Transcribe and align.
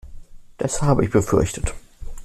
Das 0.57 0.81
habe 0.81 1.05
ich 1.05 1.11
befürchtet. 1.11 1.75